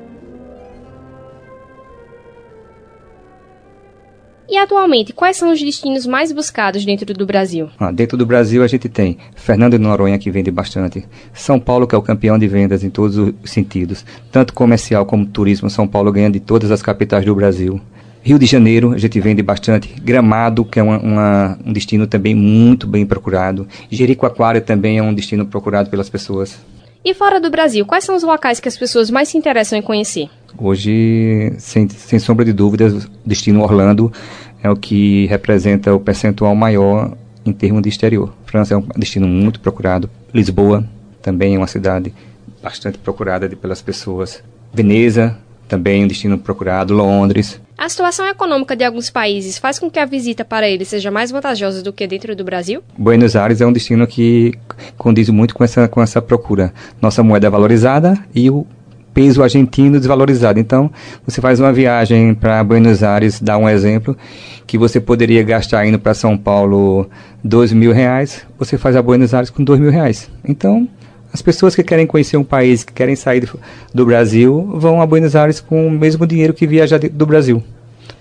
E 4.51 4.59
atualmente, 4.59 5.13
quais 5.13 5.37
são 5.37 5.53
os 5.53 5.63
destinos 5.63 6.05
mais 6.05 6.33
buscados 6.33 6.85
dentro 6.85 7.15
do 7.15 7.25
Brasil? 7.25 7.69
Ah, 7.79 7.93
dentro 7.93 8.19
do 8.19 8.27
Brasil 8.27 8.65
a 8.65 8.67
gente 8.67 8.89
tem 8.89 9.17
Fernando 9.37 9.79
de 9.79 9.79
Noronha 9.79 10.19
que 10.19 10.29
vende 10.29 10.51
bastante, 10.51 11.05
São 11.33 11.61
Paulo 11.61 11.87
que 11.87 11.95
é 11.95 11.99
o 11.99 12.03
campeão 12.03 12.37
de 12.37 12.49
vendas 12.49 12.83
em 12.83 12.91
todos 12.91 13.17
os 13.17 13.33
sentidos, 13.45 14.05
tanto 14.33 14.53
comercial 14.53 15.07
como 15.07 15.25
turismo. 15.25 15.71
São 15.71 15.87
Paulo 15.87 16.11
ganha 16.11 16.29
de 16.29 16.41
todas 16.41 16.73
as 16.73 16.83
capitais 16.83 17.25
do 17.25 17.33
Brasil. 17.33 17.81
Rio 18.25 18.41
de 18.41 18.45
Janeiro 18.45 18.93
a 18.93 18.99
gente 18.99 19.21
vende 19.21 19.41
bastante, 19.41 19.95
Gramado 20.03 20.65
que 20.65 20.81
é 20.81 20.83
uma, 20.83 20.99
uma, 20.99 21.59
um 21.65 21.73
destino 21.73 22.09
também 22.09 22.35
muito 22.35 22.89
bem 22.89 23.07
procurado, 23.07 23.69
Jericoacoara 23.89 24.61
também 24.61 24.99
é 24.99 25.03
um 25.03 25.15
destino 25.15 25.47
procurado 25.47 25.89
pelas 25.89 26.11
pessoas. 26.11 26.59
E 27.05 27.15
fora 27.15 27.41
do 27.41 27.51
Brasil, 27.51 27.87
quais 27.87 28.05
são 28.05 28.15
os 28.15 28.23
locais 28.23 28.61
que 28.61 28.69
as 28.69 28.77
pessoas 28.77 29.11
mais 29.11 29.29
se 29.29 29.39
interessam 29.39 29.79
em 29.79 29.83
conhecer? 29.83 30.29
Hoje, 30.59 31.55
sem, 31.59 31.89
sem 31.89 32.19
sombra 32.19 32.45
de 32.45 32.53
dúvidas, 32.53 33.09
destino 33.25 33.63
Orlando 33.63 34.13
é 34.63 34.69
o 34.69 34.77
que 34.77 35.27
representa 35.27 35.95
o 35.95 36.01
percentual 36.01 36.55
maior 36.55 37.17
em 37.45 37.53
termos 37.53 37.83
de 37.83 37.89
exterior. 37.89 38.35
França 38.45 38.75
é 38.75 38.77
um 38.77 38.87
destino 38.97 39.27
muito 39.27 39.61
procurado. 39.61 40.11
Lisboa 40.35 40.85
também 41.23 41.55
é 41.55 41.59
uma 41.59 41.67
cidade 41.67 42.13
bastante 42.63 42.99
procurada 42.99 43.49
pelas 43.49 43.81
pessoas. 43.81 44.43
Veneza 44.73 45.39
também 45.71 46.05
um 46.05 46.09
destino 46.09 46.37
procurado. 46.37 46.93
Londres. 46.93 47.61
A 47.79 47.89
situação 47.89 48.27
econômica 48.27 48.77
de 48.77 48.85
alguns 48.85 49.09
países 49.09 49.57
faz 49.57 49.79
com 49.79 49.91
que 49.91 49.99
a 49.99 50.05
visita 50.05 50.45
para 50.45 50.69
eles 50.69 50.89
seja 50.89 51.11
mais 51.11 51.31
vantajosa 51.31 51.83
do 51.83 51.93
que 51.93 52.07
dentro 52.07 52.37
do 52.37 52.45
Brasil? 52.45 52.83
Buenos 52.99 53.35
Aires 53.37 53.61
é 53.61 53.67
um 53.67 53.73
destino 53.73 54.07
que 54.07 54.53
condiz 54.99 55.31
muito 55.31 55.55
com 55.55 55.65
essa, 55.65 55.89
com 55.89 56.03
essa 56.03 56.21
procura. 56.21 56.75
Nossa 57.01 57.23
moeda 57.23 57.47
é 57.47 57.51
valorizada 57.51 58.19
e 58.35 58.51
o 58.51 58.67
peso 59.15 59.43
argentino 59.43 59.99
desvalorizado. 59.99 60.59
Então, 60.59 60.91
você 61.25 61.41
faz 61.41 61.59
uma 61.59 61.73
viagem 61.73 62.35
para 62.35 62.63
Buenos 62.63 63.03
Aires, 63.03 63.41
dá 63.41 63.57
um 63.57 63.69
exemplo, 63.69 64.17
que 64.67 64.77
você 64.77 65.01
poderia 65.01 65.43
gastar 65.43 65.87
indo 65.87 65.99
para 65.99 66.13
São 66.15 66.37
Paulo 66.37 67.09
dois 67.43 67.73
mil 67.73 67.93
reais, 67.93 68.47
você 68.59 68.77
faz 68.77 68.95
a 68.95 69.03
Buenos 69.03 69.33
Aires 69.33 69.51
com 69.51 69.65
dois 69.65 69.81
mil 69.81 69.91
reais. 69.91 70.31
Então, 70.45 70.87
as 71.33 71.43
pessoas 71.43 71.75
que 71.75 71.83
querem 71.83 72.07
conhecer 72.07 72.37
um 72.37 72.45
país, 72.45 72.85
que 72.85 72.93
querem 72.93 73.17
sair 73.17 73.49
do, 73.93 74.05
Brasil, 74.05 74.69
vão 74.75 75.01
a 75.01 75.07
Buenos 75.07 75.37
Aires 75.37 75.61
com 75.61 75.87
o 75.87 75.91
mesmo 75.91 76.27
dinheiro 76.27 76.55
que 76.55 76.67
viajar 76.67 76.99
do 76.99 77.27
Brasil 77.27 77.63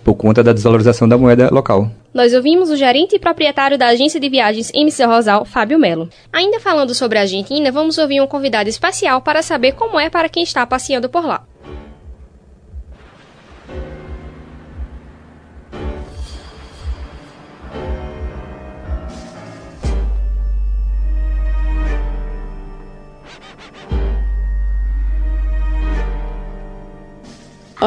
por 0.04 0.16
conta 0.16 0.44
da 0.44 0.54
desvalorização 0.54 1.08
da 1.08 1.18
moeda 1.18 1.50
local. 1.51 1.92
Nós 2.13 2.34
ouvimos 2.34 2.70
o 2.70 2.75
gerente 2.75 3.16
e 3.16 3.20
proprietário 3.20 3.78
da 3.78 3.88
agência 3.88 4.20
de 4.20 4.30
viagens 4.30 4.72
MC 4.74 5.04
Rosal, 5.04 5.46
Fábio 5.46 5.78
Melo. 5.78 6.10
Ainda 6.34 6.60
falando 6.60 6.96
sobre 6.96 7.18
a 7.18 7.22
Argentina, 7.22 7.72
vamos 7.72 7.98
ouvir 7.98 8.22
um 8.22 8.28
convidado 8.28 8.70
especial 8.70 9.22
para 9.22 9.44
saber 9.44 9.74
como 9.74 10.00
é 10.00 10.10
para 10.10 10.30
quem 10.30 10.44
está 10.44 10.66
passeando 10.66 11.10
por 11.10 11.25
lá. 11.25 11.44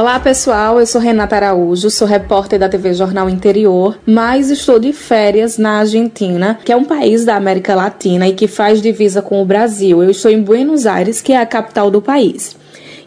Olá 0.02 0.18
pessoal, 0.18 0.80
eu 0.80 0.85
sou 0.85 1.00
Renata 1.00 1.37
Araújo, 1.37 1.88
sou 1.88 2.09
repórter 2.09 2.59
da 2.59 2.68
TV 2.68 2.92
Jornal 2.92 3.30
Interior, 3.30 3.97
mas 4.04 4.50
estou 4.50 4.80
de 4.80 4.92
férias 4.92 5.59
na 5.59 5.78
Argentina, 5.78 6.59
que 6.64 6.73
é 6.73 6.76
um 6.76 6.82
país 6.82 7.25
da 7.25 7.37
América 7.37 7.76
Latina 7.76 8.26
e 8.26 8.35
que 8.35 8.49
faz 8.49 8.82
divisa 8.82 9.23
com 9.23 9.40
o 9.40 9.44
Brasil. 9.44 10.02
Eu 10.02 10.11
estou 10.11 10.28
em 10.28 10.42
Buenos 10.42 10.87
Aires, 10.87 11.21
que 11.21 11.32
é 11.32 11.40
a 11.40 11.47
capital 11.47 11.88
do 11.88 12.02
país. 12.02 12.56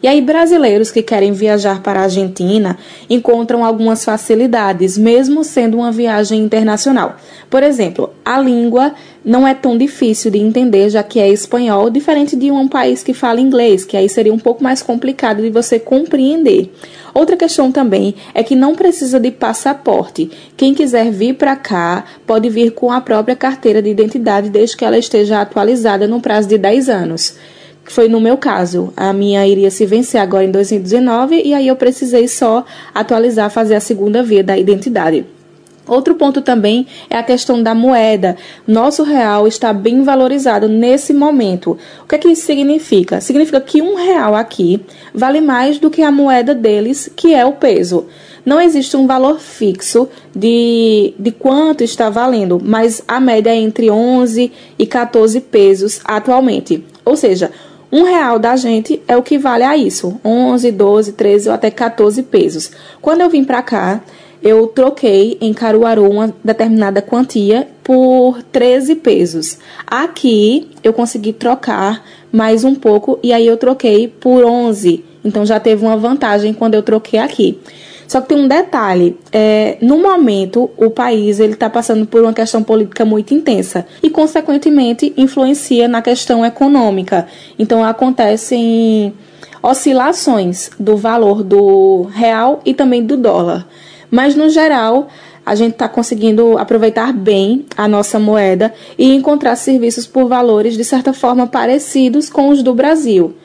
E 0.01 0.07
aí, 0.07 0.21
brasileiros 0.21 0.91
que 0.91 1.01
querem 1.01 1.31
viajar 1.31 1.81
para 1.81 2.01
a 2.01 2.03
Argentina 2.03 2.77
encontram 3.09 3.63
algumas 3.63 4.03
facilidades, 4.03 4.97
mesmo 4.97 5.43
sendo 5.43 5.77
uma 5.77 5.91
viagem 5.91 6.41
internacional. 6.41 7.15
Por 7.49 7.63
exemplo, 7.63 8.11
a 8.23 8.39
língua 8.39 8.93
não 9.23 9.47
é 9.47 9.53
tão 9.53 9.77
difícil 9.77 10.29
de 10.29 10.37
entender, 10.37 10.89
já 10.89 11.01
que 11.01 11.19
é 11.19 11.27
espanhol, 11.29 11.89
diferente 11.89 12.35
de 12.35 12.51
um 12.51 12.67
país 12.67 13.01
que 13.01 13.13
fala 13.13 13.41
inglês, 13.41 13.83
que 13.83 13.97
aí 13.97 14.07
seria 14.07 14.33
um 14.33 14.39
pouco 14.39 14.63
mais 14.63 14.81
complicado 14.83 15.41
de 15.41 15.49
você 15.49 15.79
compreender. 15.79 16.71
Outra 17.13 17.37
questão 17.37 17.71
também 17.71 18.13
é 18.33 18.43
que 18.43 18.55
não 18.55 18.75
precisa 18.75 19.19
de 19.19 19.31
passaporte. 19.31 20.29
Quem 20.57 20.73
quiser 20.73 21.09
vir 21.11 21.35
para 21.35 21.55
cá 21.55 22.03
pode 22.27 22.49
vir 22.49 22.71
com 22.71 22.91
a 22.91 23.01
própria 23.01 23.35
carteira 23.35 23.81
de 23.81 23.89
identidade, 23.89 24.49
desde 24.49 24.75
que 24.75 24.85
ela 24.85 24.97
esteja 24.97 25.41
atualizada 25.41 26.07
no 26.07 26.21
prazo 26.21 26.49
de 26.49 26.57
10 26.57 26.89
anos 26.89 27.35
que 27.85 27.93
foi 27.93 28.09
no 28.09 28.19
meu 28.19 28.35
caso. 28.35 28.91
A 28.97 29.13
minha 29.13 29.45
iria 29.45 29.69
se 29.69 29.85
vencer 29.85 30.19
agora 30.19 30.43
em 30.43 30.51
2019 30.51 31.41
e 31.45 31.53
aí 31.53 31.67
eu 31.67 31.75
precisei 31.75 32.27
só 32.27 32.65
atualizar, 32.93 33.49
fazer 33.49 33.75
a 33.75 33.79
segunda 33.79 34.23
via 34.23 34.43
da 34.43 34.57
identidade. 34.57 35.25
Outro 35.87 36.15
ponto 36.15 36.41
também 36.41 36.87
é 37.09 37.17
a 37.17 37.21
questão 37.21 37.61
da 37.61 37.75
moeda. 37.75 38.35
Nosso 38.65 39.03
real 39.03 39.47
está 39.47 39.71
bem 39.71 40.01
valorizado 40.01 40.67
nesse 40.67 41.13
momento. 41.13 41.77
O 42.03 42.07
que 42.07 42.15
é 42.15 42.17
que 42.17 42.27
isso 42.27 42.45
significa? 42.45 43.21
Significa 43.21 43.61
que 43.61 43.83
um 43.83 43.95
real 43.95 44.33
aqui 44.33 44.81
vale 45.13 45.39
mais 45.41 45.77
do 45.77 45.91
que 45.91 46.01
a 46.01 46.11
moeda 46.11 46.55
deles, 46.55 47.11
que 47.15 47.35
é 47.35 47.45
o 47.45 47.53
peso. 47.53 48.07
Não 48.43 48.59
existe 48.59 48.97
um 48.97 49.05
valor 49.05 49.39
fixo 49.39 50.07
de, 50.35 51.13
de 51.19 51.31
quanto 51.31 51.83
está 51.83 52.09
valendo, 52.09 52.59
mas 52.63 53.03
a 53.07 53.19
média 53.19 53.51
é 53.51 53.55
entre 53.55 53.89
11 53.89 54.51
e 54.77 54.85
14 54.87 55.39
pesos 55.41 56.01
atualmente. 56.03 56.83
Ou 57.03 57.15
seja, 57.15 57.51
um 57.95 58.03
real 58.03 58.37
da 58.37 58.57
gente 58.57 59.01
é 59.07 59.15
o 59.15 59.23
que 59.23 59.37
vale 59.37 59.63
a 59.63 59.77
isso, 59.77 60.19
11, 60.23 60.69
12, 60.69 61.13
13 61.13 61.47
ou 61.47 61.55
até 61.55 61.71
14 61.71 62.23
pesos. 62.23 62.69
Quando 63.01 63.21
eu 63.21 63.29
vim 63.29 63.45
para 63.45 63.61
cá, 63.61 64.01
eu 64.43 64.67
troquei 64.67 65.37
em 65.39 65.53
Caruaru 65.53 66.09
uma 66.09 66.35
determinada 66.43 67.01
quantia 67.01 67.69
por 67.81 68.43
13 68.51 68.95
pesos. 68.95 69.59
Aqui 69.87 70.67
eu 70.83 70.91
consegui 70.91 71.31
trocar 71.31 72.03
mais 72.33 72.65
um 72.65 72.75
pouco 72.75 73.17
e 73.23 73.31
aí 73.31 73.47
eu 73.47 73.55
troquei 73.55 74.09
por 74.09 74.43
11. 74.43 75.01
Então 75.23 75.45
já 75.45 75.57
teve 75.57 75.85
uma 75.85 75.95
vantagem 75.95 76.53
quando 76.53 76.73
eu 76.73 76.83
troquei 76.83 77.17
aqui. 77.17 77.57
Só 78.07 78.21
que 78.21 78.29
tem 78.29 78.38
um 78.38 78.47
detalhe: 78.47 79.17
é, 79.31 79.77
no 79.81 79.97
momento, 79.97 80.69
o 80.77 80.89
país 80.89 81.39
ele 81.39 81.53
está 81.53 81.69
passando 81.69 82.05
por 82.05 82.21
uma 82.21 82.33
questão 82.33 82.63
política 82.63 83.05
muito 83.05 83.33
intensa 83.33 83.85
e, 84.01 84.09
consequentemente, 84.09 85.13
influencia 85.17 85.88
na 85.88 86.01
questão 86.01 86.45
econômica. 86.45 87.27
Então, 87.57 87.83
acontecem 87.83 89.13
oscilações 89.62 90.69
do 90.79 90.95
valor 90.95 91.43
do 91.43 92.03
real 92.13 92.62
e 92.65 92.74
também 92.74 93.03
do 93.03 93.17
dólar. 93.17 93.67
Mas, 94.12 94.35
no 94.35 94.50
geral, 94.50 95.07
a 95.45 95.53
gente 95.53 95.74
está 95.74 95.88
conseguindo 95.88 96.57
aproveitar 96.57 97.13
bem 97.13 97.65
a 97.77 97.88
nossa 97.88 98.19
moeda 98.19 98.74
e 98.97 99.13
encontrar 99.13 99.55
serviços 99.55 100.07
por 100.07 100.27
valores 100.27 100.75
de 100.75 100.83
certa 100.83 101.13
forma 101.13 101.45
parecidos 101.45 102.29
com 102.29 102.50
os 102.50 102.63
do 102.63 102.74
Brasil. 102.74 103.35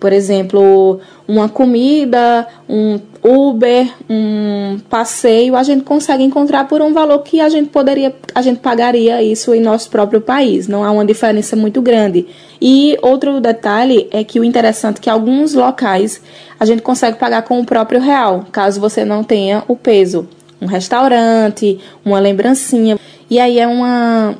Por 0.00 0.14
exemplo, 0.14 0.98
uma 1.28 1.46
comida, 1.46 2.46
um 2.66 2.98
Uber, 3.22 3.86
um 4.08 4.78
passeio, 4.88 5.54
a 5.54 5.62
gente 5.62 5.84
consegue 5.84 6.24
encontrar 6.24 6.66
por 6.66 6.80
um 6.80 6.94
valor 6.94 7.18
que 7.18 7.38
a 7.38 7.50
gente 7.50 7.68
poderia, 7.68 8.16
a 8.34 8.40
gente 8.40 8.60
pagaria 8.60 9.22
isso 9.22 9.54
em 9.54 9.60
nosso 9.60 9.90
próprio 9.90 10.22
país. 10.22 10.66
Não 10.66 10.82
há 10.82 10.90
uma 10.90 11.04
diferença 11.04 11.54
muito 11.54 11.82
grande. 11.82 12.26
E 12.62 12.96
outro 13.02 13.42
detalhe 13.42 14.08
é 14.10 14.24
que 14.24 14.40
o 14.40 14.44
interessante 14.44 14.96
é 14.96 15.00
que 15.02 15.10
alguns 15.10 15.52
locais 15.52 16.22
a 16.58 16.64
gente 16.64 16.80
consegue 16.80 17.18
pagar 17.18 17.42
com 17.42 17.60
o 17.60 17.64
próprio 17.66 18.00
real, 18.00 18.46
caso 18.50 18.80
você 18.80 19.04
não 19.04 19.22
tenha 19.22 19.62
o 19.68 19.76
peso. 19.76 20.26
Um 20.62 20.66
restaurante, 20.66 21.78
uma 22.02 22.18
lembrancinha. 22.18 22.98
E 23.28 23.38
aí 23.38 23.58
é 23.58 23.66
uma 23.66 24.34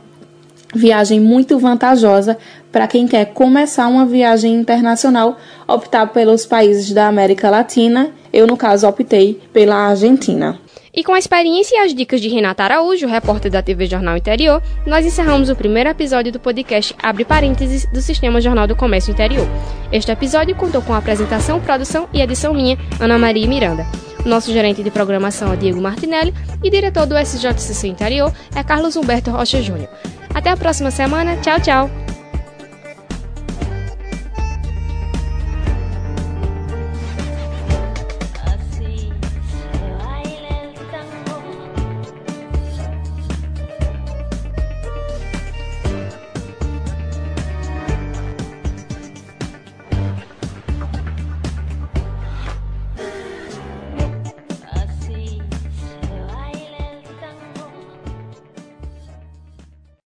viagem 0.75 1.21
muito 1.21 1.59
vantajosa 1.59 2.39
para 2.73 2.87
quem 2.87 3.07
quer 3.07 3.27
começar 3.27 3.89
uma 3.89 4.07
viagem 4.07 4.55
internacional, 4.55 5.37
optar 5.67 6.07
pelos 6.09 6.47
países 6.47 6.93
da 6.93 7.09
América 7.09 7.51
Latina. 7.51 8.11
Eu, 8.33 8.47
no 8.47 8.57
caso, 8.57 8.87
optei 8.87 9.41
pela 9.53 9.77
Argentina. 9.77 10.59
E 10.93 11.05
com 11.05 11.13
a 11.13 11.19
experiência 11.19 11.77
e 11.77 11.79
as 11.79 11.95
dicas 11.95 12.21
de 12.21 12.29
Renata 12.29 12.65
Araújo, 12.65 13.07
repórter 13.07 13.51
da 13.51 13.63
TV 13.63 13.87
Jornal 13.87 14.17
Interior, 14.17 14.61
nós 14.85 15.07
encerramos 15.07 15.49
o 15.49 15.55
primeiro 15.55 15.89
episódio 15.89 16.33
do 16.33 16.41
podcast 16.41 16.95
Abre 17.01 17.25
Parênteses 17.25 17.87
do 17.87 18.03
Sistema 18.03 18.41
Jornal 18.41 18.67
do 18.67 18.75
Comércio 18.75 19.13
Interior. 19.13 19.47
Este 19.93 20.11
episódio 20.11 20.57
contou 20.57 20.83
com 20.83 20.93
a 20.93 20.99
apresentação, 20.99 21.61
produção 21.61 22.09
e 22.13 22.21
edição 22.21 22.53
minha, 22.53 22.77
Ana 22.99 23.19
Maria 23.19 23.47
Miranda. 23.47 23.87
Nosso 24.27 24.53
gerente 24.53 24.83
de 24.83 24.91
programação 24.91 25.53
é 25.53 25.57
Diego 25.57 25.81
Martinelli 25.81 26.35
e 26.63 26.69
diretor 26.69 27.07
do 27.07 27.17
SJCC 27.17 27.87
Interior 27.87 28.33
é 28.55 28.63
Carlos 28.63 28.97
Humberto 28.97 29.31
Rocha 29.31 29.63
Júnior. 29.63 29.89
Até 30.35 30.51
a 30.51 30.57
próxima 30.57 30.91
semana. 30.91 31.37
Tchau, 31.37 31.61
tchau! 31.61 32.10